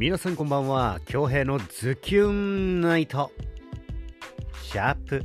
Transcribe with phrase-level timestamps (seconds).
[0.00, 0.98] 皆さんこんばんは。
[1.04, 3.30] 京平のズキュンナイト。
[4.62, 5.22] シャープ。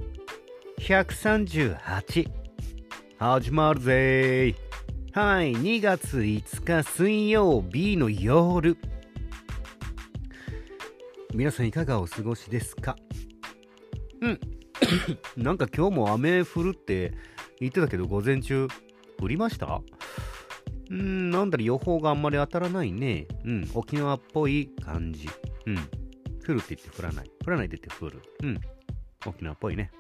[0.82, 2.30] 138
[3.18, 4.54] 始まるぜ
[5.14, 5.54] はい。
[5.54, 8.78] 2月5日水曜日の夜。
[11.34, 12.98] 皆さんいかがお過ごしですか？
[14.20, 14.40] うん。
[15.42, 17.14] なんか今日も雨降るって
[17.62, 18.68] 言ってたけど午前中
[19.22, 19.82] 降りました？
[20.90, 23.28] うん、なんだろ、予報があんまり当たらないね。
[23.44, 25.28] うん、沖縄っぽい感じ。
[25.66, 25.76] うん。
[26.48, 27.32] 降るって言って降らない。
[27.46, 28.22] 降らないって言って降る。
[28.44, 28.60] うん。
[29.26, 29.92] 沖縄っぽいね。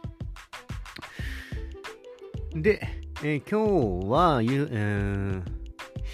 [2.54, 2.88] で、
[3.24, 5.44] えー、今日は、ゆえー、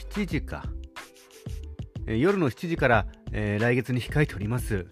[0.09, 0.63] 7時か。
[2.07, 4.85] えー、夜の7時から、えー、来月に控えております。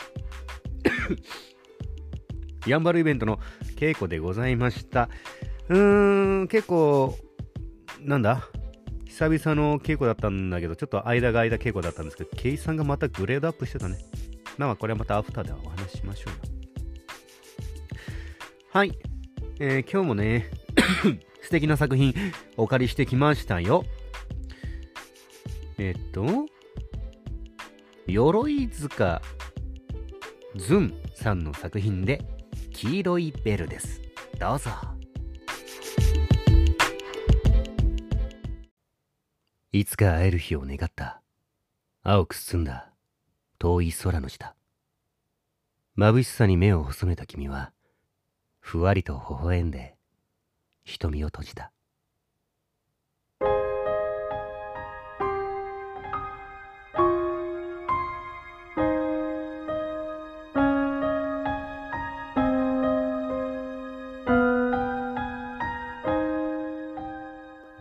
[2.68, 3.40] やんばるイベントの
[3.78, 5.10] 稽古でございました。
[5.70, 7.18] うーん、結構、
[8.02, 8.50] なんだ？
[9.20, 13.98] 久々の稽古だったんだけど、ちょっと間が間稽古だったんですけど、ケイさんがまたグレードアップしてたね。
[14.58, 16.40] まあこれはまたアフターでお話ししましょうよ
[18.72, 18.98] はい。
[19.60, 20.50] えー、今日もね、
[21.44, 22.14] 素敵な作品
[22.56, 23.84] お借りしてきましたよ。
[25.78, 26.46] えっと、
[28.08, 29.22] 鎧塚
[30.56, 32.24] ズンさんの作品で、
[32.72, 34.02] 黄色いベルです。
[34.40, 34.99] どうぞ。
[39.72, 41.22] いつか会える日を願った。
[42.02, 42.90] 青く澄んだ
[43.60, 44.56] 遠い空の下。
[45.96, 47.72] 眩しさに目を細めた君は、
[48.60, 49.96] ふわりと微笑んで、
[50.86, 51.72] 瞳を閉じた。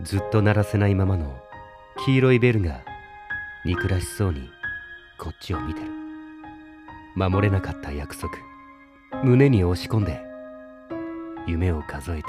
[0.02, 1.47] ずっと鳴らせないままの
[2.09, 2.81] 黄色いベルが
[3.67, 4.48] 憎らしそうに
[5.19, 5.89] こっちを見てる。
[7.14, 8.33] 守れなかった約束。
[9.23, 10.18] 胸に押し込んで
[11.47, 12.29] 夢を数えて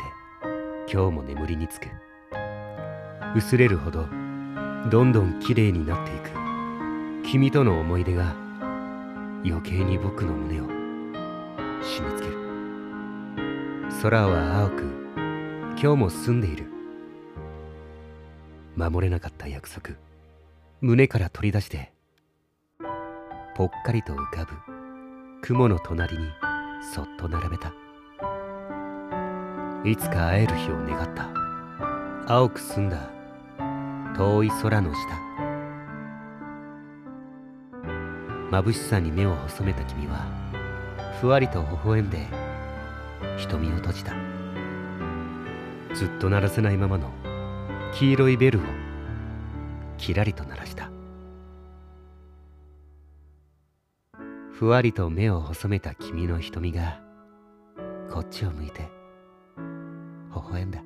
[0.91, 1.87] 今日も眠りにつく。
[3.37, 4.05] 薄れるほど
[4.89, 6.31] どんどん綺麗になっていく。
[7.23, 8.35] 君との思い出が
[9.45, 10.65] 余計に僕の胸を
[11.81, 12.37] 締め付ける。
[14.01, 14.83] 空は青く
[15.81, 16.65] 今日も澄んでいる。
[18.75, 19.95] 守れなかった約束。
[20.81, 21.91] 胸から取り出して
[23.55, 24.53] ぽっかりと浮かぶ
[25.41, 26.29] 雲の隣に
[26.93, 27.73] そっと並べた。
[29.83, 31.29] いつか会える日を願った。
[32.33, 33.09] 青く澄んだ
[34.15, 34.99] 遠い空の下。
[38.51, 40.25] 眩しさに目を細めた君は
[41.19, 42.27] ふわりと微笑んで
[43.37, 44.13] 瞳を閉じた。
[45.93, 47.11] ずっと鳴らせないままの
[47.93, 48.61] 黄色いベルを
[49.99, 50.89] キラリと鳴らした。
[54.53, 57.01] ふわりと目を細めた君の瞳が
[58.09, 58.89] こっちを向いて
[60.33, 60.83] 微笑んだ。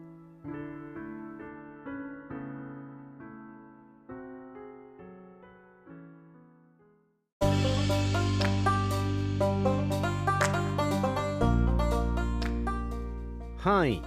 [13.57, 14.01] はい。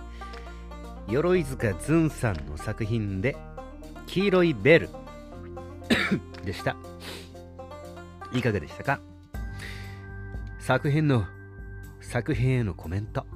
[1.09, 3.37] 鎧塚ずんさんの作品で
[4.16, 4.88] 黄色いベル
[6.43, 6.75] でした。
[8.32, 8.99] いかがでしたか？
[10.59, 11.27] 作品の
[12.00, 13.27] 作品へのコメント、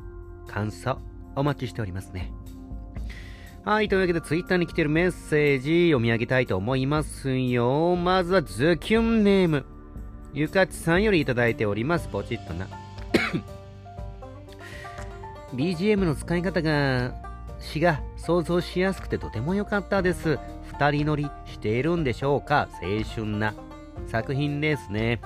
[0.48, 0.98] 感想
[1.36, 2.32] お待ちしておりますね。
[3.62, 7.94] はい、というわけで Twitter に来てるメッセージ読み上げたいと思いますよ。
[7.94, 9.66] まずはズキュンネーム。
[10.32, 12.08] ゆかちさんよりいただいております。
[12.08, 12.66] ポチッとな。
[15.52, 17.12] BGM の使い方が
[17.58, 20.38] 詩が想像しやすくてとても良かったです。
[20.80, 22.66] 二人乗りしているんでしょうか？
[22.82, 23.52] 青春な
[24.06, 25.20] 作品ですね。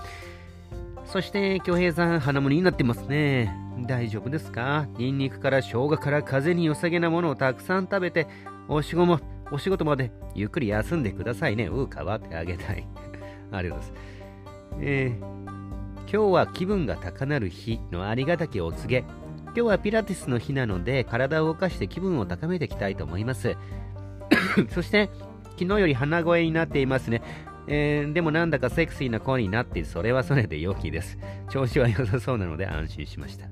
[1.04, 3.54] そして、京平さん、花盛りになってますね。
[3.86, 4.88] 大丈夫ですか？
[4.98, 8.26] ニンニクから生姜から風に良さげなものをたくさん食べて、
[8.66, 9.20] お仕事も、
[9.52, 11.66] お仕事までゆっくり休んでくださいね。
[11.68, 12.88] うう、変わってあげたい。
[13.52, 14.74] ありがとうございます。
[14.80, 19.04] えー、今日は気分が高鳴る日のありがたきお告げ。
[19.46, 23.56] 今日はピラティスの日なので体を動かして気分を高めていきたいと思います。
[24.70, 25.10] そして
[25.58, 27.22] 昨日より鼻声になっていますね。
[27.66, 31.18] えー、でもなんだかセクシーな声になって、それはそれで良きです。
[31.50, 33.48] 調子は良さそうなので安心しました。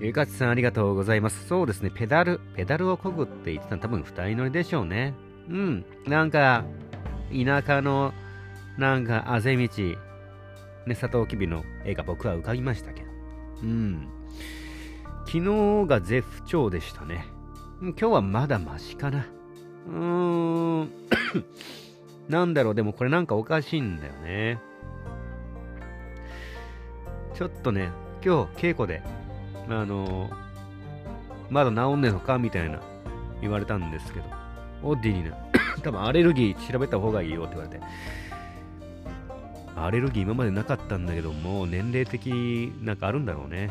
[0.00, 1.48] ゆかちさんありがとうございます。
[1.48, 5.14] そうですね、ペダル、ペダルをこぐって言ってたの多分二人乗りでしょうね。
[5.48, 6.64] うん、なんか、
[7.32, 8.12] 田舎の、
[8.76, 9.68] なんか、あぜ道、
[10.86, 13.08] ね、サトウキビの絵が僕は浮かびましたけど。
[13.64, 14.08] うん。
[15.26, 17.26] 昨日が絶不調でしたね。
[17.80, 19.26] 今日はまだマシかな。
[19.88, 20.92] うーん。
[22.28, 24.58] なんだろう、でもこれなんかおかしいんだよね。
[27.34, 27.90] ちょっとね、
[28.24, 29.02] 今日稽古で、
[29.68, 30.32] あのー、
[31.50, 32.80] まだ治んねえのかみたいな
[33.40, 34.26] 言われたんですけど、
[34.82, 35.32] オッディにね、
[35.82, 37.84] 多分アレルギー調べた方がいいよって言われて、
[39.76, 43.70] アレルギー今までなかったんだけどもう、年齢的なんかあるんだろうね。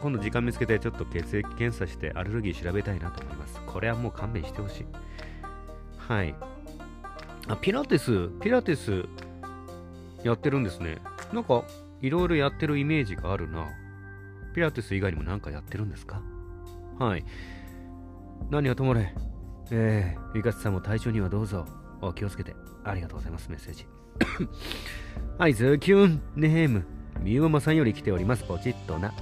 [0.00, 3.60] 今度時間見つけてちょっと血液検査してアレルギー調べたいなと思います。
[3.66, 4.86] これはもう勘弁してほしい。
[5.96, 6.34] はい。
[7.48, 9.06] あ、ピラティス、ピラティス
[10.24, 10.98] やってるんですね。
[11.32, 11.64] なんか、
[12.02, 13.68] いろいろやってるイメージがあるな。
[14.54, 16.20] ピラティス以外にも何かやってるんですか？
[16.98, 17.24] はい。
[18.50, 19.14] 何はともれ。
[19.70, 21.64] えー、ゆかさんも体調にはどうぞ
[22.00, 22.54] お気をつけて。
[22.84, 23.86] ありがとうございます、メッセージ。
[25.38, 26.84] はい、ズキュンネーム。
[27.20, 28.44] みゆママさんより来ております。
[28.44, 29.12] ポチッとな。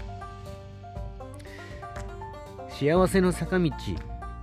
[2.78, 3.72] 幸せの坂道。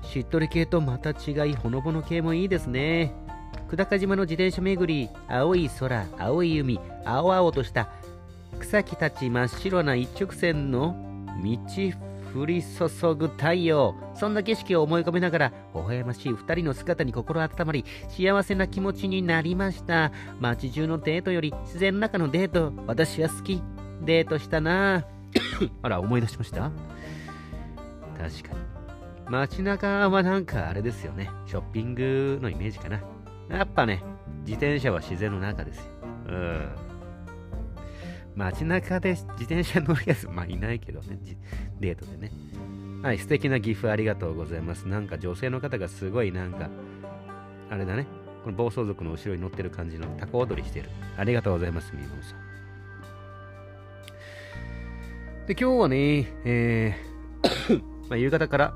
[0.04, 3.14] しっとり系とまた違い、ほのぼの系もいいですね。
[3.70, 7.88] 久高島の自転車巡り、青い空、青い海、青々とした。
[8.60, 10.98] 草木たち真っ白な一直線の
[11.42, 13.96] 道降り注ぐ太陽。
[14.16, 20.12] そんな景色を思い浮かべながら微笑ましい2人の姿に心温まり幸せな気持ちになりました。
[20.42, 22.74] 街中のデートより自然の中のデート。
[22.86, 23.64] 私は好き。
[24.02, 25.06] デートしたな。
[25.82, 26.70] あら思い出しました？
[28.18, 28.60] 確かに
[29.30, 33.02] 街中はなんかあれですよねショッピングのイメージかな
[33.50, 34.04] やっぱね
[34.42, 35.84] 自転車は自然の中ですよ
[36.28, 36.86] うん
[38.36, 41.18] 街中で自転車乗るやつ、まあいないけどね、
[41.80, 42.32] デートでね。
[43.02, 44.88] はい、素敵なギフありがとうございます。
[44.88, 46.70] なんか女性の方がすごいなんか、
[47.70, 48.08] あれだね、
[48.44, 50.90] この暴走族の後ろに乗ってる感じのタコ踊りしてる。
[51.18, 52.40] ありがとうございます、みーもさん。
[55.48, 57.15] で、今日はね、えー
[58.10, 58.74] まあ、夕方から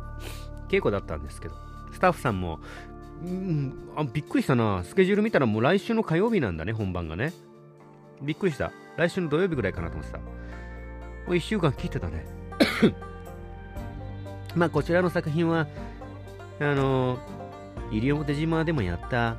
[0.69, 1.55] 稽古だったんですけど、
[1.93, 2.59] スタッフさんも、
[3.23, 4.83] うんあ、びっくりしたな。
[4.83, 7.33] スケジュール見たらもう来週の火曜日なんだね、本番がね。
[8.21, 8.71] びっくりした。
[8.97, 10.17] 来週の土曜日ぐらいかなと思ってた。
[10.19, 10.23] も
[11.29, 12.25] う1週間切ってたね。
[14.55, 15.67] まあ、こちらの作品は、
[16.59, 17.19] あのー、
[17.91, 19.35] 西表島でもやった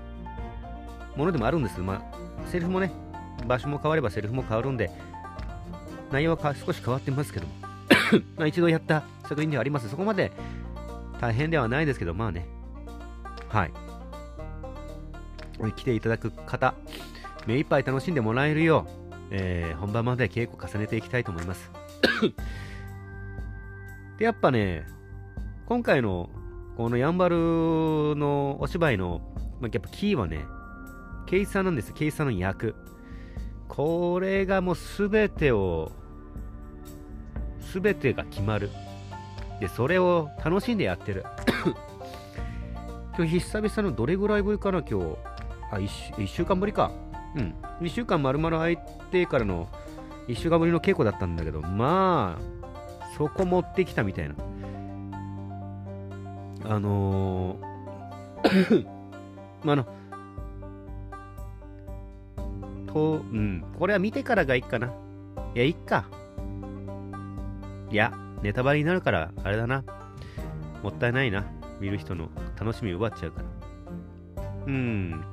[1.17, 2.93] ものでもあるんですまあ、セリフもね、
[3.47, 4.91] 場所も変わればセリフも変わるんで、
[6.11, 7.53] 内容は少し変わってますけども、
[8.37, 9.89] まあ一度やった作品ではあります。
[9.89, 10.33] そこまで
[11.21, 12.47] 大変ではないですけど、まあね、
[13.49, 13.73] はい。
[15.77, 16.75] 来ていただく方、
[17.47, 21.71] 目いっぱい楽しんでもらえるよう、えー、本番まで稽古重ねていきたいと思います。
[24.19, 24.87] で、やっぱね、
[25.67, 26.31] 今回の
[26.77, 29.21] このやんばるのお芝居の、
[29.61, 30.47] ま、やっぱキーはね、
[31.27, 32.75] ケイさんなんですケイさんの役。
[33.69, 35.93] これがもうすべてを、
[37.71, 38.71] すべてが決まる。
[39.61, 41.25] で、それを楽しんでやってる。
[43.17, 45.17] 今日久々のどれぐらいぶりかな、今日。
[45.71, 46.91] あ、1, 週間ぶりか。
[47.37, 47.55] うん。
[47.81, 48.79] 1週間丸々空い
[49.11, 49.69] てからの
[50.27, 54.35] 1週間ぶりの稽古だったんだけど、まあ、そこ持ってきたみたいな。
[56.65, 58.87] あのー
[59.63, 59.87] まあ、あの、
[62.93, 64.89] と、うん、これは見てからがいいかな。
[65.55, 66.05] いや、いっか。
[67.91, 69.85] いや、ネタバレになるから、あれだな。
[70.83, 71.45] もったいないな。
[71.81, 72.29] 見る人の
[72.59, 74.45] 楽しみ奪っちゃうから。
[74.67, 75.25] うん。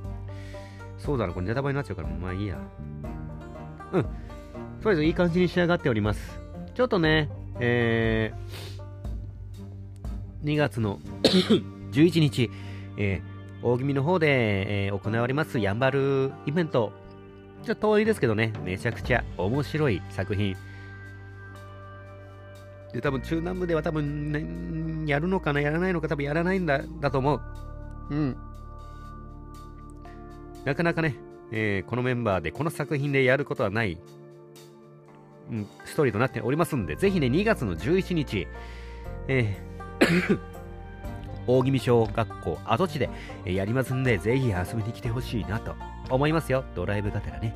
[0.97, 2.57] そうだな、これネタバレになっちゃうから、まあいいや。
[3.93, 4.03] うん。
[4.03, 4.09] と
[4.85, 6.39] りあえずいい感じに仕上がっております。
[6.73, 10.99] ちょっとね、えー、2月の
[11.91, 12.49] 11日、
[12.97, 16.91] えー、大気味の方で、えー、行われますやんばるイベント。
[17.63, 20.55] ちょっと遠いですけどね、めちゃくちゃ面白い作品。
[22.97, 27.41] で、多分中南部では多分、ね、やるのかな、やらないのか、多分やらないんだ、だと思う。
[28.09, 28.37] うん。
[30.65, 31.15] なかなかね、
[31.51, 33.99] えー、このメンバーでこの作品でやることはない、
[35.51, 38.47] うん、ストーリーとなっておりますんで、ぜひね、2月の11日、
[39.27, 40.39] えー
[41.45, 43.09] 大宜味小学校跡地で
[43.45, 45.75] やりますんで、ぜひ遊びに来てほしいなと
[46.09, 46.65] 思いますよ。
[46.75, 47.55] ドライブがてらね。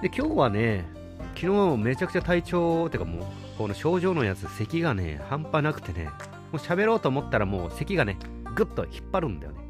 [0.00, 1.01] で、今日はね、
[1.42, 3.24] 昨日めちゃくちゃ体調、てかもう、
[3.58, 6.10] この症状のやつ、咳がね、半端なくてね、も
[6.52, 8.16] う喋ろうと思ったらもう咳がね、
[8.54, 9.62] ぐっと引っ張るんだよね。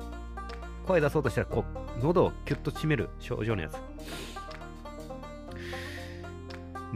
[0.86, 1.64] 声出そうとしたらこ
[2.00, 3.76] う喉をキュッと締める症状のやつ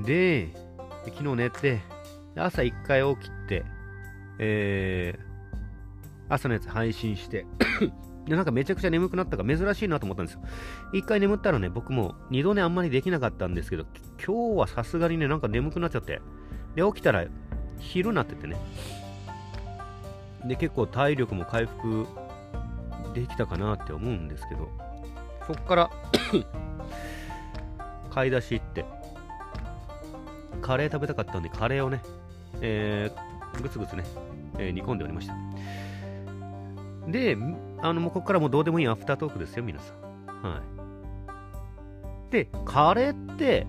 [0.04, 0.50] で
[1.04, 1.80] 昨日寝て
[2.36, 3.64] 朝一回起きて
[4.38, 7.46] えー、朝のやつ配信して
[8.26, 10.40] でなんかめちゃくちゃ眠くなったか珍しいなと思ったんですよ。
[10.92, 13.86] 一回眠ったらね僕も二度寝あんまりできなかったんですけど
[14.24, 16.20] 今日はさすがにねなんか眠くなっちゃって。
[16.74, 17.24] で起きたら
[17.78, 18.56] 昼になっててね。
[20.46, 22.06] で結構体力も回復
[23.14, 24.68] できたかなって思うんですけど、
[25.46, 25.90] そっから
[28.10, 28.84] 買い出し行って、
[30.60, 32.02] カレー食べたかったんで、カレーをね、
[32.60, 34.04] えー、ぐつぐつね、
[34.58, 35.34] えー、煮込んでおりました。
[37.08, 37.36] で、
[37.82, 40.42] あの、もうここからもうどうでもいいアフタートークですよ、皆さん。
[40.42, 40.60] は
[42.28, 42.32] い。
[42.32, 43.66] で、カレーって、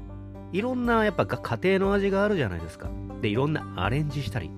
[0.52, 2.90] いろんなやっぱ家庭の味があるじゃないですか。
[3.22, 4.50] で、いろんなアレンジしたり。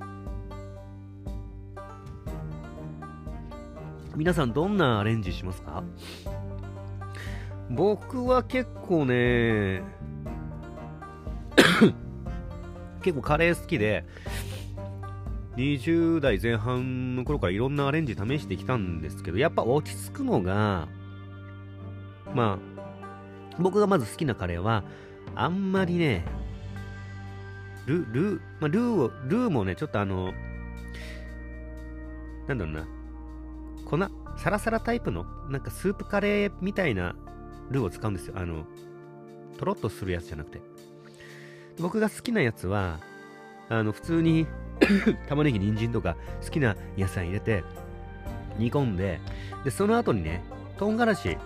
[4.15, 5.83] 皆さんどんなアレンジしますか？
[7.69, 9.81] 僕は結構ね、
[13.01, 14.05] 結構カレー好きで、
[15.55, 20.87] 20代前半の頃からいろんなアレンジ試してきたんですけど、やっぱ落ち着くのが、
[22.33, 24.83] まあ、僕がまず好きなカレーは、
[25.35, 26.25] あんまりね、
[27.85, 30.33] ル、ル、まあ、ルーを、ルーもね、ちょっとあの、
[32.47, 32.87] なんだろうな、
[33.85, 33.97] 粉、
[34.37, 37.15] サラサラタイプの、なんかスープカレーみたいな
[37.71, 38.35] ルーを使うんですよ。
[38.37, 38.65] あの、
[39.57, 40.61] とろっとするやつじゃなくて。
[41.79, 42.99] 僕が好きなやつは、
[43.69, 44.47] あの、普通に
[45.27, 47.63] 玉ねぎ、人参とか好きな野菜入れて、
[48.57, 49.19] 煮込んで、
[49.63, 50.43] で、その後にね、
[50.77, 51.37] 唐辛子、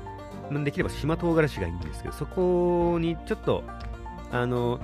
[0.63, 3.63] できれば島唐辛子がいいんですけど、そこにちょっと、
[4.31, 4.79] あの、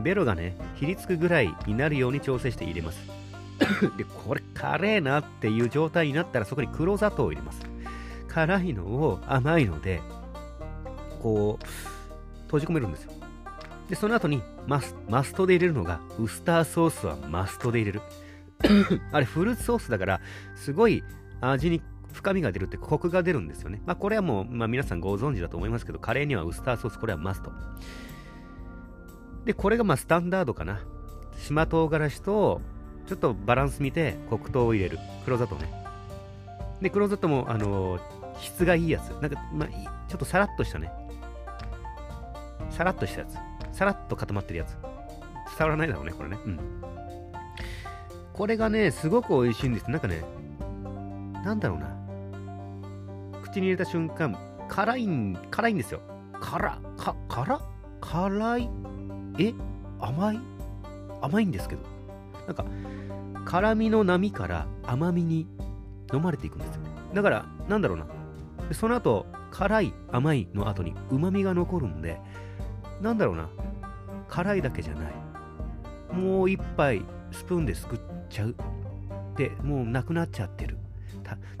[0.00, 3.00] ベロがね、ひりつくぐらいになるように調整して入れます。
[3.96, 7.60] で、これ辛いなっていう状態になったらそこに黒砂糖を入れます。
[8.28, 10.00] 辛いのを甘いので、
[11.22, 11.66] こう、
[12.46, 13.12] 閉じ込めるんですよ。
[13.88, 18.02] で、その後にマスマストで入れるのが、ウスターソースはマストで入れる。
[19.12, 20.20] あれ、フルーツソースだから、
[20.54, 21.02] すごい
[21.40, 23.82] 味に深みが出るってコクが出るんですよね。
[23.86, 27.52] まあ、これはもう、まあ、皆さんご存知だと思いますけど、カレーにはウスターソース、これはマスト。
[29.44, 30.80] で、これがまあスタンダードかな。
[31.36, 32.60] 島唐辛子と、
[33.06, 34.98] ちょっとバランス見て黒糖を入れる。
[35.24, 35.72] 黒砂糖ね。
[36.80, 38.00] で、黒砂糖も、あのー、
[38.40, 39.10] 質がいいやつ。
[39.20, 39.68] なんか、まあ、
[40.08, 40.90] ちょっとさらっとしたね。
[42.70, 43.51] さらっとしたやつ。
[43.72, 44.76] さらっと固まってるやつ。
[45.58, 46.38] 伝わらないだろうね、これね。
[46.44, 46.60] うん。
[48.32, 49.90] これがね、すごく美味しいんです。
[49.90, 50.22] なんかね、
[51.44, 51.88] なんだろうな。
[53.42, 54.36] 口に入れた瞬間、
[54.68, 56.00] 辛いん、辛いんですよ。
[56.40, 57.60] 辛、か、辛
[58.00, 58.70] 辛い？
[59.38, 59.54] え？
[60.00, 60.40] 甘い？
[61.20, 61.82] 甘いんですけど。
[62.46, 62.64] なんか、
[63.44, 65.46] 辛みの波から甘みに
[66.12, 66.82] 飲まれていくんですよ。
[67.14, 68.06] だから、なんだろうな。
[68.72, 72.18] その後、辛い、甘いの後に旨味が残るんで、
[73.00, 73.48] なんだろうな。
[74.32, 76.16] 辛いだけじゃない。
[76.16, 78.54] もう一杯スプーンですくっちゃう。
[79.36, 80.78] で、もうなくなっちゃってる。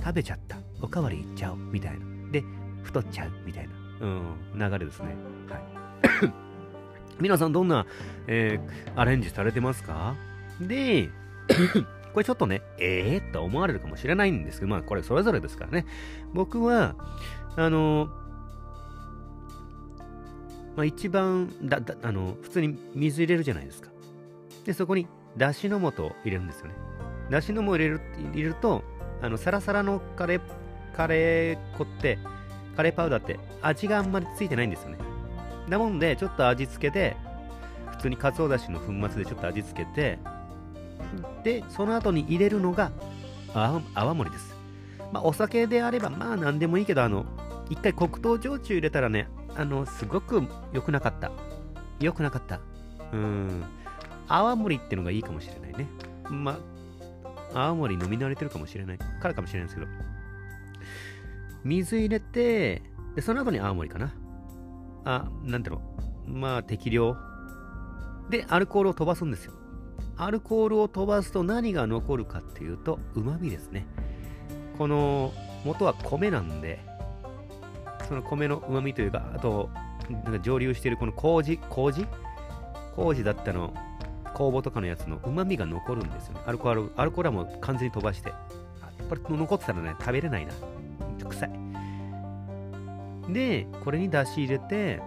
[0.02, 0.56] 食べちゃった。
[0.80, 1.58] おかわりいっちゃおう。
[1.58, 2.30] みたいな。
[2.32, 2.42] で、
[2.82, 3.30] 太っちゃう。
[3.44, 5.14] みたいな、うん、流れですね。
[5.50, 5.62] はい。
[7.20, 7.84] 皆さんどんな、
[8.26, 10.14] えー、アレンジされてますか？
[10.58, 11.10] で、
[12.14, 15.84] これちょっとね、ええー、と思われるかもしれないんですけど、まあこれそれぞれですからね。
[16.32, 16.96] 僕は、
[17.56, 18.08] あの
[20.76, 23.90] まあ、一番だだあの普通に水入れるじゃないですか。
[24.64, 26.74] で、そこにだしの素を入れるんですよね。
[27.30, 28.00] だしの素を入れる
[28.32, 28.82] 入れると、
[29.20, 30.40] あのサラサラのカレー、
[30.94, 32.18] カレー粉って、
[32.76, 34.98] カレーパウダーって味があんまりついてないんですよね。
[35.68, 37.16] なもんで、ちょっと味付けで、
[37.90, 40.18] 普通にかつおだしの粉末でちょっと味付けて、
[41.44, 42.90] で、その後に入れるのが
[43.54, 44.56] 泡盛です。
[45.12, 47.26] まあ、お酒であれば、まあ何でもいいけど、あの、
[47.68, 50.42] 一回黒糖焼酎入れたらね、あの、すごく
[50.72, 51.30] 良くなかった。
[52.00, 52.60] 良くなかった。
[53.12, 53.64] うん。
[54.28, 55.86] 泡盛ってのがいいかもしれないね。
[56.28, 56.58] ま
[57.54, 58.98] あ、泡盛飲み慣れてるかもしれない。
[58.98, 59.90] からかもしれないですけど。
[61.64, 62.82] 水入れて、
[63.14, 64.14] で、その後に泡盛かな。
[65.04, 65.80] あ、なんだろ
[66.26, 66.30] う。
[66.30, 67.16] まあ、適量。
[68.30, 69.52] で、アルコールを飛ばすんですよ。
[70.16, 73.86] アルコールを飛ばすと何が残るかっていうと、旨味ですね。
[74.78, 75.32] この、
[75.64, 76.84] 元は米なんで、
[78.08, 79.70] その米の旨味というか、あと、
[80.10, 82.06] なんか蒸留しているこの麹、麹？
[82.96, 83.72] 麹だったの、
[84.34, 86.40] 酵母とかのやつの旨味が残るんですよね。
[86.46, 88.32] アルコール、アルコールはもう完全に飛ばして。
[89.08, 90.52] これ残ってたらね、食べれないな。
[91.28, 91.50] 臭い。
[93.32, 95.00] で、これに出し入れて、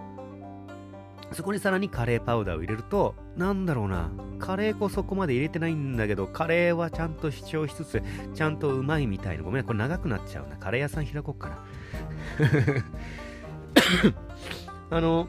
[1.32, 8.02] そこにさらにカレーパウダーを入れると、なんだろうな、カレー粉そこまで入れてないんだけど、カレーはちゃんと主張しつつ、
[8.34, 9.42] ちゃんとうまいみたいな。
[9.42, 10.56] ごめん、これ長くなっちゃうな。
[10.56, 11.58] カレー屋さん開こうかな。
[14.90, 15.28] あの、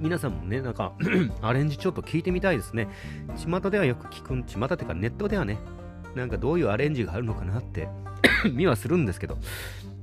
[0.00, 0.92] 皆さんもね、なんか
[1.42, 2.88] アレンジちょっと聞いてみたいですね。
[3.36, 5.58] 巷ではよく聞く、巷っていうかネットではね、
[6.14, 7.88] なんかどういうアレンジがあるのかなって
[8.52, 9.38] 見はするんですけど、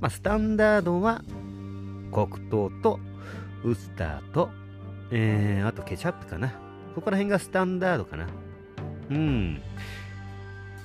[0.00, 1.22] まあ、スタンダードは
[2.12, 3.00] 黒糖と
[3.64, 4.50] ウスターと、
[5.10, 6.52] えー、あとケチャップかな。
[6.94, 8.26] ここら辺がスタンダードかな。
[9.10, 9.60] うん。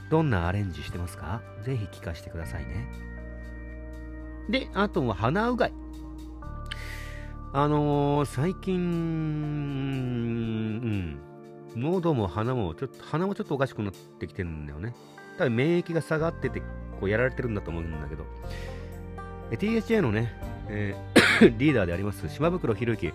[0.09, 1.41] どんなアレンジしてますか？
[1.63, 2.87] ぜひ聞かせてくださいね。
[4.49, 5.73] で、あとは鼻うがい。
[7.53, 8.83] あのー、最近、う
[10.87, 11.19] ん、
[11.75, 14.93] 喉も鼻も、ちょっと、鼻もちょっとおかしくなってきてるんだよね。
[15.37, 16.61] 多分免疫が下がってて、
[16.99, 18.25] こうやられてるんだと思うんだけど。
[19.51, 20.33] THA のね、
[20.67, 21.15] えー
[21.57, 23.13] リーダーであります、島袋博之。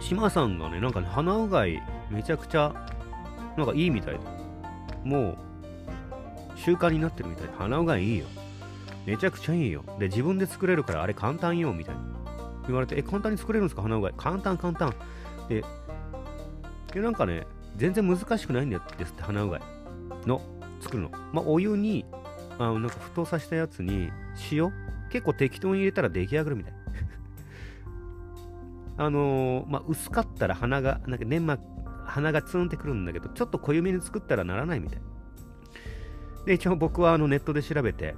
[0.00, 2.74] 島さんがね、なんかね、鼻うがいめちゃくちゃ、
[3.56, 4.20] なんかいいみたいで。
[5.04, 5.38] もう、
[6.56, 8.26] 習慣になってるみたいで、鼻うがいいいよ。
[9.06, 9.84] めちゃくちゃいいよ。
[9.98, 12.00] で、自分で作れるからあれ簡単よ、みたいな。
[12.66, 13.82] 言われて、え、簡単に作れるんですか？
[13.82, 14.14] 鼻うがい。
[14.16, 14.94] 簡単、簡単。
[15.48, 15.64] で、
[16.92, 19.60] でなんかね、全然難しくないんですって、鼻うがい
[20.26, 20.40] の
[20.80, 21.10] 作るの。
[21.32, 22.04] まあ、お湯に、
[22.58, 24.10] あの、なんか沸騰させたやつに、
[24.52, 24.72] 塩？
[25.10, 26.74] 結構適当に入れたら出来上がるみたい。
[28.98, 31.62] あのー、まあ、薄かったら鼻が、なんか粘膜、
[32.04, 35.00] 鼻がツンってくるんだけど、ちょっと濃ゆめに作ったらならないみたい。
[36.46, 38.14] で、一応僕はあのネットで調べて、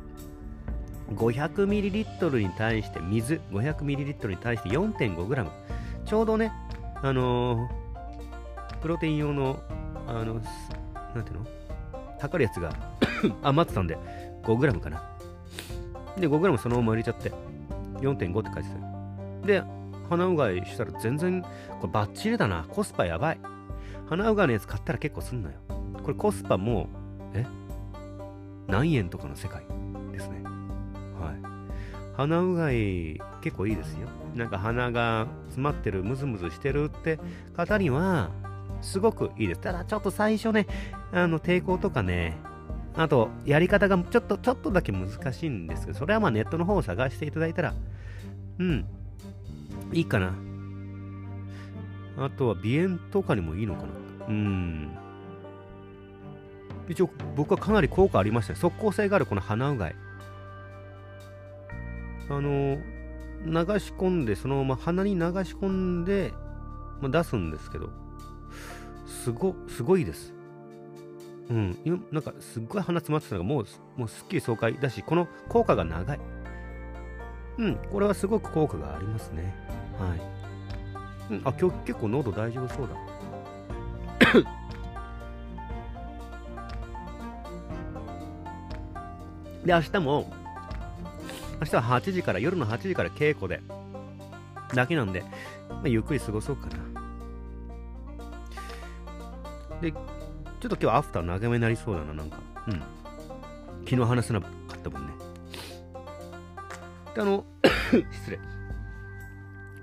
[1.10, 5.50] 500ml に対して水 500ml に対して 4.5g
[6.04, 6.52] ちょうどね
[7.02, 9.60] あのー、プロテイン用の
[10.06, 10.34] あの
[11.14, 11.46] なんていうの？
[12.20, 12.72] 測るやつが
[13.42, 13.98] 余ってたんで
[14.44, 15.02] 5g かな。
[16.16, 17.32] で 5g そのまま入れちゃって
[18.00, 18.68] 4.5って書いて
[19.40, 19.46] た。
[19.46, 19.62] で
[20.08, 21.42] 鼻うがいしたら全然
[21.80, 22.64] これバッチリだな。
[22.68, 23.38] コスパやばい。
[24.08, 25.56] 鼻うがいのやつ買ったら結構すんのよ。
[26.02, 26.82] これコスパも
[27.34, 27.46] うえ？
[28.68, 29.62] 何円とかの世界。
[32.22, 34.08] 鼻うがい結構いいですよ。
[34.34, 37.18] なんか鼻が詰まってる、ムズムズしてるって
[37.56, 38.30] 方には、
[38.80, 39.60] すごくいいです。
[39.60, 40.66] ただちょっと最初ね、
[41.12, 42.36] あの抵抗とかね、
[42.94, 47.74] あとやり方がちょっと、ちょっとだけ難しいんですけど、それはまあネットの方を探していただいたら、
[48.58, 48.84] うん、
[49.92, 50.34] いいかな。
[52.18, 53.88] あとは鼻炎とかにもいいのかな。
[54.28, 54.96] うん。
[56.88, 58.58] 一応僕はかなり効果ありましたね。
[58.58, 59.96] 即効性があるこの鼻うがい。
[62.32, 62.78] あの
[63.44, 65.68] 流し込んでそのまま鼻に流し込
[66.00, 66.32] んで、
[67.02, 67.90] まあ、出すんですけど
[69.06, 70.32] すごすごいです。
[71.50, 71.76] うん。
[72.10, 73.66] なんかすっごい鼻詰まってたのがもう
[73.96, 76.20] もうすっきり爽快だしこの効果が長い。
[77.58, 77.76] うん。
[77.90, 79.54] これはすごく効果がありますね。
[79.98, 80.20] はい、
[81.34, 82.94] うん、あ今日結構喉大丈夫そうだ。
[89.66, 90.41] で明日も
[91.62, 93.60] 明日は8時から、夜の8時から稽古で、
[94.74, 95.20] だけなんで、
[95.68, 97.00] まあ、ゆっくり過ごそうかな。
[99.80, 100.00] で、ちょっ
[100.60, 102.38] と今日アフター長めになりそうだな、なんか。
[102.66, 102.82] うん。
[103.84, 105.12] 昨日話せなかったもんね。
[107.14, 107.44] で、あの、
[108.10, 108.40] 失礼。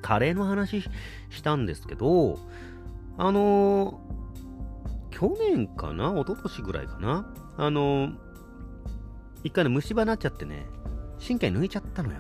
[0.02, 0.82] カレーの話
[1.30, 2.40] したんですけど、
[3.18, 6.12] あのー、去年かな？
[6.12, 7.34] 一昨年ぐらいかな？
[7.56, 8.16] あのー、
[9.46, 10.66] 一回ね、虫歯になっちゃってね、
[11.26, 12.18] 神経抜いちゃったのよ。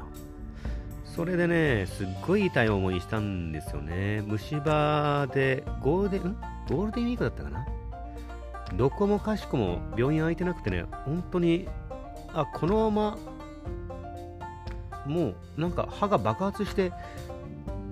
[1.04, 4.24] それでね、すっごい痛い思いしたんですよね。
[4.26, 6.38] 虫歯で、ゴールデン、ん？
[6.70, 7.66] ゴールデンウィークだったかな？
[8.76, 11.68] どこもかしこも病院空いてなくてね、本当に、
[12.34, 13.18] あ、このまま、
[15.08, 16.92] もうなんか歯が爆発して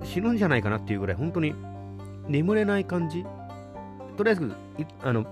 [0.04, 1.54] 死ぬんじゃないかなっていうぐらい、本当に
[2.28, 3.26] 眠れない感じ。
[4.16, 4.52] とりあえず、
[5.02, 5.26] あの、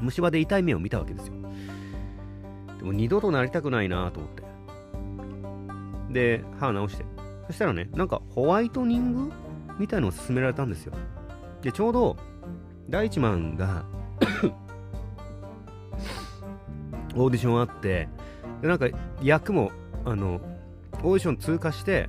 [0.00, 1.32] 虫歯で痛い目を見たわけですよ。
[2.86, 4.44] もう二度となりたくないなと思って。
[6.12, 7.04] で、歯直して。
[7.48, 9.32] そしたらね、なんかホワイトニング
[9.80, 10.92] みたいのを勧められたんですよ。
[11.62, 12.16] で、ちょうど、
[12.88, 13.84] 第一マンが
[17.16, 18.08] オーディションあって、
[18.62, 18.86] でなんか
[19.20, 19.72] 役も、
[20.04, 20.40] あの、
[20.92, 22.08] オーディション通過して、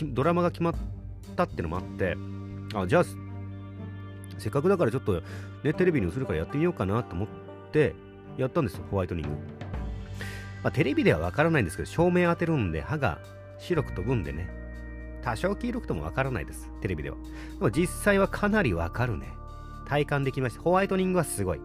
[0.00, 0.74] ドラマが決まっ
[1.34, 2.16] たってのもあって、
[2.72, 3.04] あ、じゃあ、
[4.38, 5.20] せっかくだからちょっと
[5.64, 7.28] ね、テレビに映るからやってみようかなと思っ
[7.72, 7.96] て、
[8.36, 9.55] やったんですよ、ホワイトニング。
[10.66, 13.20] まあ、テレビではわからないんですけど、照明当てるんで歯が
[13.60, 14.50] 白く飛ぶんでね。
[15.22, 17.16] 多少黄色くてもわからないです、テレビでは。
[17.52, 19.28] でも実際はかなりわかるね。
[19.86, 20.62] 体感できました。
[20.62, 21.60] ホワイトニングはすごい。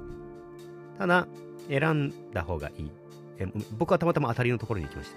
[1.00, 1.28] ただ、
[1.68, 2.92] 選んだ方がいい。
[3.40, 5.10] え僕はたまたま当たりのところに行きまし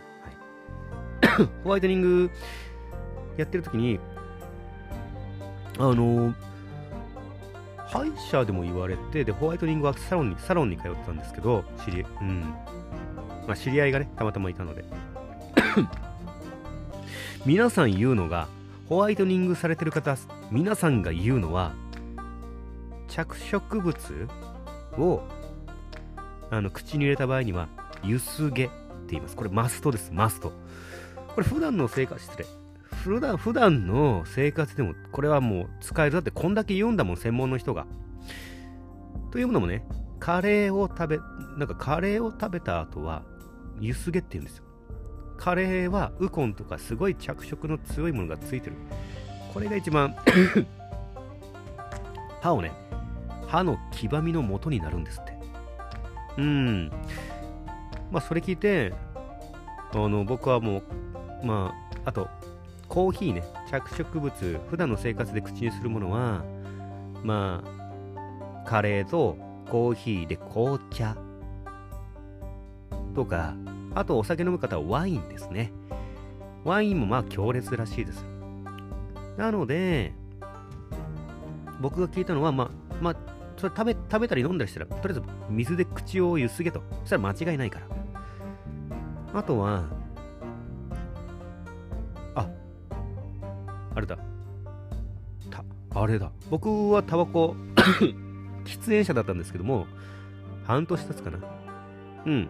[1.20, 1.35] た。
[1.35, 2.31] はい、 ホワイトニング
[3.37, 4.01] やってる時に、
[5.79, 6.35] あのー
[7.88, 12.55] 歯医者でも言われて、で、ホワイトニングはサロンに、サロンに通ってたんですけど、知り、うん。
[13.47, 14.85] まあ、知り合いがね、たまたまいたので。
[17.47, 18.49] 皆さん言うのが、
[18.89, 20.17] ホワイトニングされてる方、
[20.51, 21.73] 皆さんが言うのは、
[23.09, 23.95] 着色物
[24.99, 25.23] を、
[26.51, 27.69] あの、口に入れた場合には、
[28.03, 28.73] ゆすげって
[29.11, 29.37] 言います。
[29.37, 30.53] これマストです、マスト。
[31.35, 32.47] これ普段の生活、失礼。
[33.03, 36.13] 普段、普段の生活でも、これはもう使える。
[36.13, 37.87] だってこんだけ言うんだもん、専門の人が。
[39.31, 39.87] というのもね、
[40.21, 41.19] カレーを食べ、
[41.59, 43.23] なんかカレーを食べた後は、
[43.81, 44.65] ゆすげって言うんですよ。
[45.37, 48.77] カレーはウコンとかすごい着色の強いものがついてる。
[49.53, 50.15] これが一番
[52.41, 52.73] 歯をね、
[53.47, 55.39] 歯の黄ばみの元になるんですって。
[56.39, 56.89] うん。
[58.11, 58.93] まあ、それ聞いて、
[59.93, 60.83] あの、僕はも
[61.43, 61.73] う、ま
[62.05, 62.29] あ、あと、
[62.89, 64.33] コーヒーね、着色物、
[64.69, 66.45] 普段の生活で口にするものは、
[67.23, 69.37] まあ、カレーと
[69.71, 71.17] コーヒーで紅茶
[73.14, 73.55] とか、
[73.94, 75.72] あとお酒飲む方はワインですね。
[76.64, 78.24] ワインもまあ強烈らしいです。
[79.37, 80.12] なので、
[81.81, 83.16] 僕が聞いたのは、まあ、まあ、
[83.57, 86.83] それ食べ、食べたり飲んだりしたら、とりあえず水で口をゆすげと。
[87.03, 87.87] そしたら間違いないから。
[89.38, 89.85] あとは、
[92.35, 92.48] あ、
[93.94, 94.18] あれだ。
[95.50, 96.31] た、あれだ。
[96.50, 97.57] 僕はタバコ、
[98.64, 99.87] 喫煙者だったんですけども、
[100.64, 101.38] 半年経つかな。
[102.27, 102.48] うん。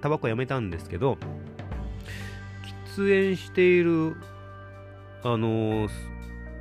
[0.00, 1.18] タバコやめたんですけど、
[2.96, 4.16] 喫煙している、
[5.22, 5.90] あのー、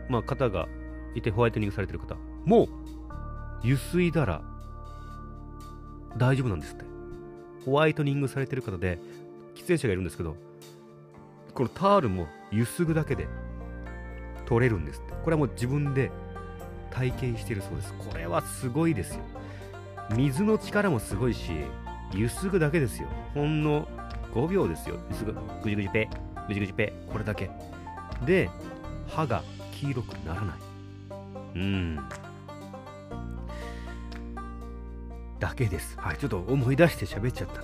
[0.09, 0.67] まあ、方が
[1.15, 2.15] いてホワイトニングされてる方、
[2.45, 2.67] もう、
[3.63, 4.41] ゆすいだら
[6.17, 6.85] 大丈夫なんですって。
[7.65, 8.99] ホワイトニングされてる方で、
[9.55, 10.35] 喫煙者がいるんですけど、
[11.53, 13.27] このタールもゆすぐだけで
[14.45, 15.13] 取れるんですって。
[15.23, 16.11] これはもう自分で
[16.91, 17.93] 体験してるそうです。
[17.93, 19.21] これはすごいですよ。
[20.15, 21.51] 水の力もすごいし、
[22.15, 23.07] ゆすぐだけですよ。
[23.33, 23.87] ほんの
[24.33, 24.97] 5秒ですよ。
[25.09, 26.09] ゆすぐ、ぐじぐじペ、
[26.47, 27.49] ぐじぐじペ、これだけ。
[28.25, 28.49] で、
[29.07, 30.55] 歯が黄色くならない。
[31.55, 31.99] うん。
[35.39, 35.97] だけです。
[35.99, 37.61] はい、ちょっと思い出して喋っちゃった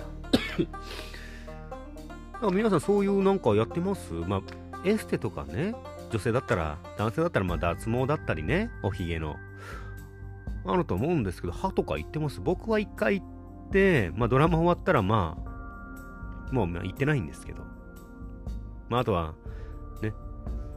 [2.44, 2.50] な。
[2.52, 4.12] 皆さんそういうなんかやってます？
[4.12, 4.40] まあ、
[4.84, 5.74] エステとかね、
[6.10, 9.36] 女性だったら、男性だったらまあ脱毛だったりね、おひげの。
[10.66, 12.40] あると思うんですけど、歯とか行ってます？
[12.40, 13.39] 僕は一回行って、
[14.16, 15.36] まあドラマ終わったらま
[16.50, 17.62] あ、もう行ってないんですけど。
[18.88, 19.34] まああとは、
[20.02, 20.12] ね、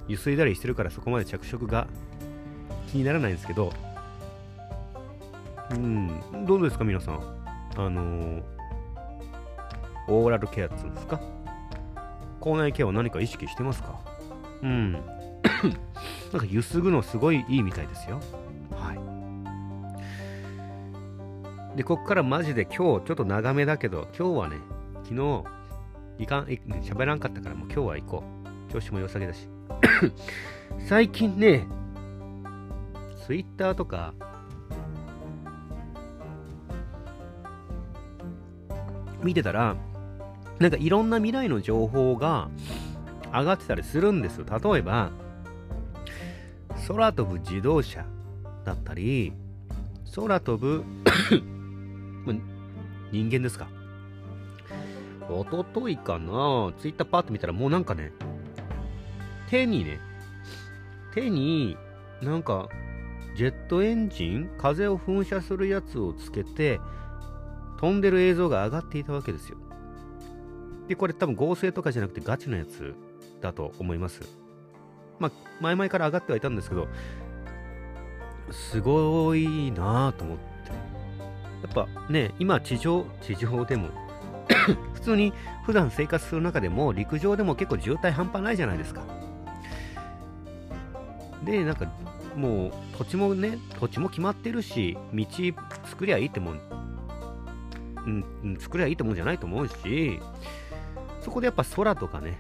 [0.08, 1.88] ゆすいだりしてるからそこまで着色が
[2.92, 3.74] 気にならないんですけど、
[5.72, 7.20] うん、どうですか皆さん？
[7.76, 8.44] あのー、
[10.10, 11.20] オーラルケアっつうんですか？
[12.40, 14.00] 口内ケアは何か意識してますか？
[14.62, 14.92] うん。
[14.94, 18.20] なんかゆすぐのすごいいいみたいですよ。
[21.76, 24.58] で、こっからマジで今日ちょっと長めだけど、今日はね、
[25.04, 25.44] 昨日、
[26.20, 28.24] いかん、喋らんかったからもう今日は行こ
[28.70, 28.72] う。
[28.72, 29.48] 調子も良さげだし。
[30.88, 31.66] 最近ね、
[33.26, 34.14] ツイッターとか、
[39.24, 39.76] 見てたら、
[40.60, 42.50] なんかいろんな未来の情報が
[43.32, 44.46] 上がってたりするんですよ。
[44.46, 45.12] 例えば、
[46.88, 48.06] 空飛ぶ自動車
[48.64, 49.34] だったり、
[50.16, 50.84] 空飛ぶ
[53.12, 53.68] 人間ですか？
[55.30, 58.12] おとといかな、ツイッターパッと見たらもうなんかね、
[59.50, 60.00] 手にね、
[61.14, 61.78] 手に
[62.22, 62.70] なんか
[63.36, 66.80] ジェットエンジン風を噴射するやつをつけて
[67.80, 69.58] 飛んでる映像が上がっていたわけですよ。
[70.88, 72.94] で、これ多分合成とかじゃなくてガチのやつ
[73.42, 74.22] だと思います。
[75.20, 75.32] まあ、
[75.62, 76.88] 前々から上がってはいたんですけど、
[78.52, 80.53] すごいなぁと思って。
[81.64, 83.88] やっぱね、今地上、地上でも
[84.94, 85.34] 普通に
[85.66, 89.04] 普段生活する中でも陸上でも結構渋滞半端ないじゃないですか。
[91.46, 91.88] で、なんか
[92.36, 95.26] もう土地もね、土地も決まってるし、道
[95.86, 96.60] 作りゃいいってもん、
[98.44, 100.20] うん、作りゃいいってもんじゃないと思うし、
[101.22, 102.38] そこでやっぱ空とかね、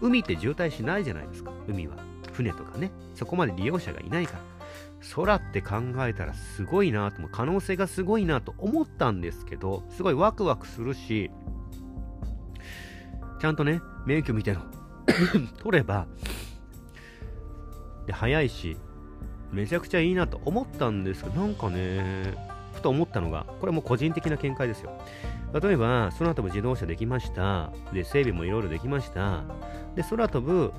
[0.00, 1.96] 海って渋滞しないじゃないですか、海は。
[2.32, 4.55] 船とかね、そこまで利用者がいないから。
[5.16, 7.30] 空って考えたらすごいなと思う。
[7.32, 11.30] 可能性がすごいなと思ったんですけど、すごいワクワクするし、
[13.40, 14.60] ちゃんとね、免許みたいの
[15.56, 16.06] 取れば、
[18.06, 18.76] で、早いし、
[19.52, 22.34] めちゃくちゃいいなと思ったんですけど、なんかね、
[22.74, 25.00] ふと思ったのが、これも個人的な見解ですよ。
[25.58, 27.72] 例えば、空飛ぶ自動車できました。
[27.90, 29.44] で、整備もいろいろできました。
[29.94, 30.74] で、空飛ぶ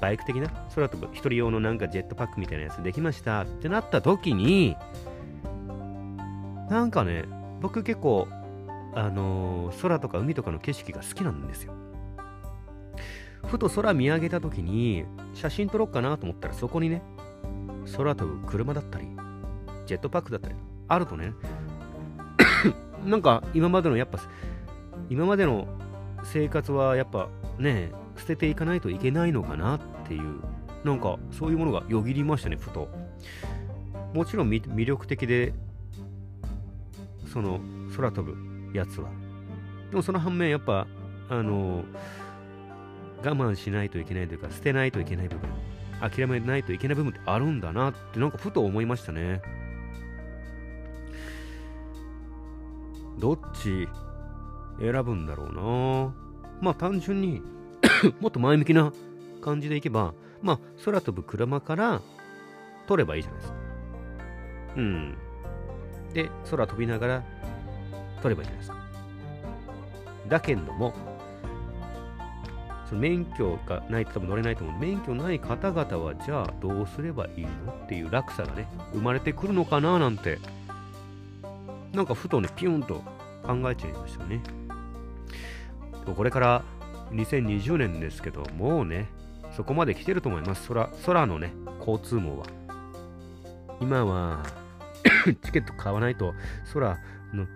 [0.00, 0.48] バイク的な？
[0.74, 4.76] 空飛ぶ一人用のなんかジェットパックみたいなやつできましたってなった時に、
[6.68, 7.24] なんかね、
[7.60, 8.28] 僕結構、
[8.94, 11.74] あのー、空とか海とかの景色が好きなんですよ。
[13.46, 17.02] ふと空見上げた時に写真撮ろうかなと思ったらそこにね
[17.96, 19.06] 空飛ぶ車だったり
[19.86, 20.56] ジェットパックだったり
[20.88, 21.32] あるとね
[23.06, 24.18] なんか今までのやっぱ
[25.08, 25.68] 今までの
[26.24, 30.40] 生活はやっぱね捨てていかないといけないのかなっていう
[30.84, 32.88] なんかそういうものがよぎりましたねふと
[34.14, 35.52] もちろん魅力的で
[37.32, 37.60] その
[37.94, 39.10] 空飛ぶやつは。
[39.90, 40.86] でもその反面、やっぱ、
[41.28, 41.84] あの、
[43.22, 45.48] 我慢しないといけないというか、捨てないといけない部分、
[46.00, 49.42] 諦めないといけない部分ってあるんだなって、なんかふと思いましたね。
[53.18, 53.88] どっち
[54.80, 56.14] 選ぶんだろうな。
[56.60, 57.42] まあ単純に
[58.20, 58.92] もっと前向きな
[59.40, 62.02] 感じでいけば、まあ空飛ぶ車から
[62.86, 63.58] 撮ればいいじゃないですか。
[64.76, 65.14] うん。
[66.12, 67.22] で、空飛びながら
[68.22, 68.76] 撮ればいいじゃないですか。
[70.28, 70.94] だけども、
[72.88, 74.80] その免許がないと多分乗れないと思う。
[74.80, 77.48] 免許ない方々はじゃあどうすればいいの
[77.84, 80.38] っていう落差がね、生まれてくるのかななんて、
[81.92, 83.02] なんかふとね、ピュンと
[83.44, 84.40] 考えちゃいましたね。
[86.14, 86.62] これから
[87.12, 89.08] 2020年ですけど、もうね、
[89.52, 90.68] そこまで来てると思います。
[90.68, 92.46] 空空のね、交通網は。
[93.80, 94.42] 今は
[95.42, 96.34] チケット買わないと
[96.72, 96.98] 空
[97.34, 97.46] の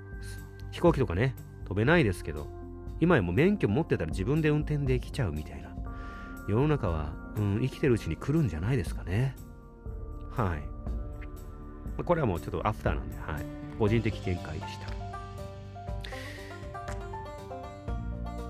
[0.70, 1.34] 飛行機とかね、
[1.66, 2.46] 飛べないですけど、
[3.00, 5.70] 今やもう免許持ってたら自分で運転できちゃうみたいな。
[6.48, 9.36] 世の中は、うん、生きてるうちに来るんじゃないですかね。
[10.30, 12.02] はい。
[12.02, 13.44] これはもうちょっとアフターなんで、はい。
[13.78, 14.99] 個人的見解でした。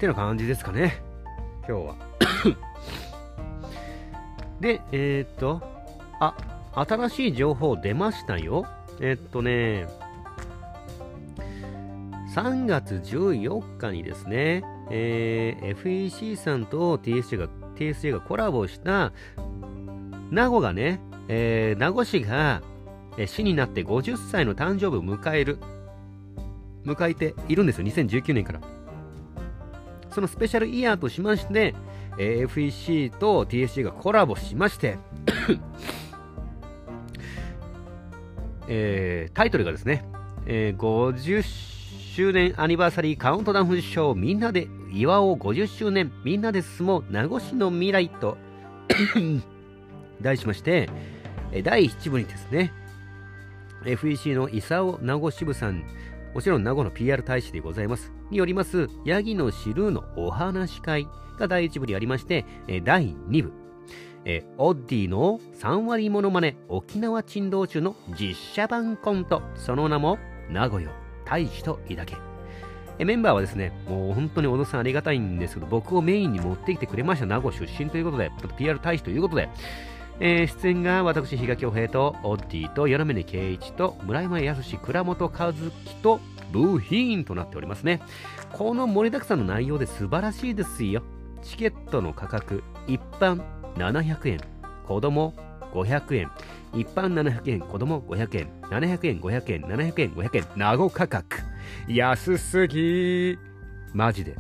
[0.01, 1.03] ってな感じですかね。
[1.69, 1.95] 今日は。
[4.59, 5.61] で、えー、っと、
[6.19, 6.35] あ、
[6.73, 8.65] 新しい情報出ましたよ。
[9.03, 9.87] えっとね、
[12.35, 19.13] 3月14日にですね、えー、FEC さんと TSJ が TSJ がコラボした
[20.31, 22.63] 名護がね、えー、名護市が
[23.27, 25.59] 市になって50歳の誕生日を迎える
[26.87, 28.61] 迎えているんですよ2019年から
[30.11, 31.75] そのスペシャルイヤーとしまして、
[32.19, 34.99] えー、FEC と TSG がコラボしまして
[38.73, 40.05] えー、タイトルがですね、
[40.47, 48.37] えー、50周年アニバーサリーカウントダウンショーみんなで岩尾50周年みんなで進もう名護市の未来と
[50.21, 50.89] 題しまして
[51.65, 52.73] 第1部にですね
[53.85, 55.83] FEC の功名護支部さん
[56.35, 58.13] もちろん名護の PR 大使でございます。
[58.31, 62.45] によりますヤギのシルーのお話会が第1部にありまして
[62.85, 63.53] 第2部。
[64.25, 69.43] えオッディの3割モノマネ沖縄珍道中の実写版コント。
[69.57, 70.19] その名も
[70.51, 70.91] 名古屋
[71.25, 72.31] 大使と伊け。
[73.05, 79.49] メンバーはですねもう本当に小野さんありがたいんですけど僕をメインに持ってきてくれました名護出身ということで PR 大使ということで
[80.23, 85.71] えー、出演が私、比嘉恭平と、オッディと、柳目圭一と、村山康倉本和樹
[86.03, 86.21] と、
[86.53, 88.03] ブーヒーンとなっておりますね。
[88.53, 91.03] この盛りだくさんの内容で素晴らしいですよ。
[91.43, 93.41] チケットの価格、一般
[93.77, 94.41] 700円、
[94.87, 95.33] 子供
[95.73, 96.31] 500円、
[96.75, 101.39] 一般700円、子供500円、700円、500円、700円、500円、名護価格。
[101.89, 103.39] 安すぎ
[103.95, 104.37] マジで。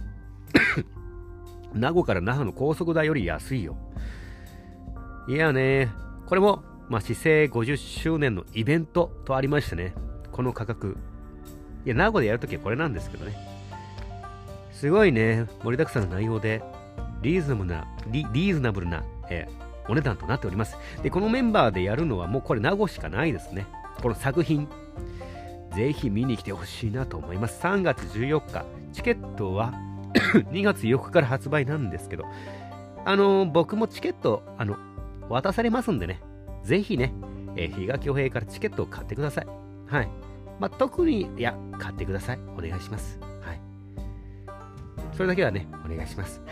[1.73, 3.77] 名護から那覇の高速代より安いよ。
[5.28, 5.90] いやね、
[6.26, 9.94] これも、まあ、市政50周年のイベントとありましてね、
[10.33, 10.96] この価格。
[11.85, 13.37] いや、名護でやるときはこれなんですけどね。
[14.72, 16.62] すごいね、盛りだくさんの内容で、
[17.22, 20.76] リーズナブルな、リリーズナブルな、えー、お値段となっております。
[21.02, 23.66] で、このメンバーでやるのはもうこれ名護しかないですね。
[24.00, 24.68] この作品。
[25.74, 27.62] ぜひ見に来てほしいなと思います。
[27.62, 28.64] 3月14日。
[28.92, 29.74] チケットは
[30.50, 32.24] 2月4日から発売なんですけど、
[33.04, 34.76] あのー、僕もチケット、あの、
[35.31, 36.21] 渡されますんでね、
[36.64, 37.14] ぜひね、
[37.57, 39.47] えー、比嘉恭平からチケットを買ってください。
[39.87, 40.09] はい。
[40.59, 42.38] まあ、特に、いや、買ってください。
[42.57, 43.19] お願いします。
[43.40, 43.61] はい。
[45.14, 46.43] それだけはね、お願いします。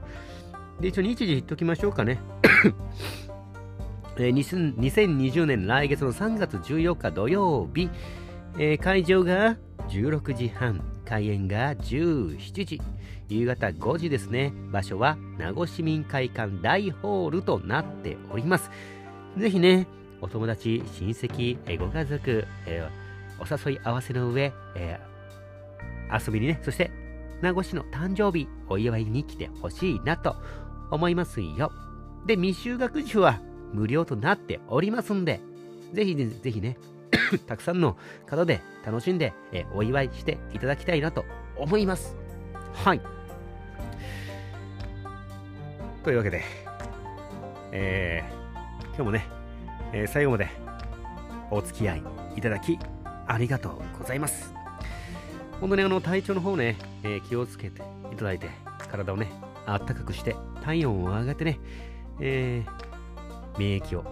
[0.80, 2.20] で、一応日時言っときましょうかね。
[4.18, 7.88] えー、2020年来月の3月14日土曜日、
[8.58, 9.56] えー、会場が
[9.88, 12.80] 16時半、開演が17時。
[13.32, 14.52] 夕方5時ですね。
[14.70, 18.70] 場所は名護市民会館大ホールとなっております。
[19.38, 19.86] ぜひね、
[20.20, 26.90] お友達、親戚、ご家族、えー、お誘い合わせの上、えー、遊びにね、そして
[27.40, 30.36] 名護市の誕生日お祝いに来てほしいなと
[30.90, 31.72] 思いますよ。
[32.26, 33.40] で、未就学児は
[33.72, 35.40] 無料となっておりますんで、
[35.92, 36.76] ぜひね、ぜひね、
[37.48, 41.24] たくさんの方で楽しんで、えお祝いしていただきたいなと
[41.56, 42.16] 思います。
[42.74, 43.00] はい。
[46.02, 46.42] というわけで、
[47.70, 49.24] えー、今日もね、
[49.92, 50.48] えー、最後まで
[51.48, 52.02] お付き合い
[52.36, 52.76] いただき
[53.28, 54.52] ありがとうございます。
[55.60, 58.50] 本当にあの体調の方ね、えー、気をつけていただいて、
[58.90, 59.30] 体をね、
[59.64, 60.34] あったかくして、
[60.64, 61.60] 体温を上げてね、
[62.20, 64.04] えー、免疫を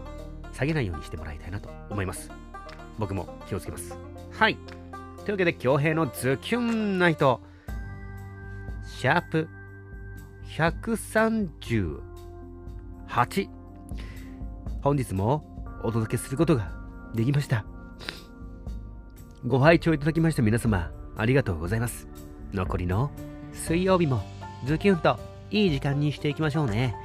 [0.53, 2.31] 下げないようにしてもらいたいなと思います。
[3.01, 3.97] 僕も気をつけます。
[4.31, 4.57] はい。
[5.25, 7.41] というわけで、京平のズキュンナイト、
[8.85, 9.49] シャープ
[10.57, 13.49] 138。
[14.83, 15.45] 本日も
[15.85, 16.73] お届けすることが
[17.15, 17.65] できました。
[19.47, 22.09] ご拝聴いただきました皆様、ありがとうございます。
[22.53, 23.13] 残りの
[23.53, 24.23] 水曜日も
[24.65, 25.21] ズキュンと
[25.53, 26.97] いい時間にしていきましょうね。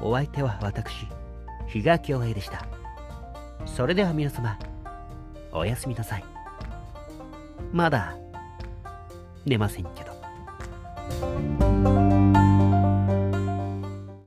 [0.00, 1.06] お相手は私、
[1.68, 2.66] 比嘉恭平でした。
[3.66, 4.58] それでは皆様、
[5.52, 6.24] おやすみなさい。
[7.72, 8.16] まだ
[9.46, 10.10] 寝ませんけど。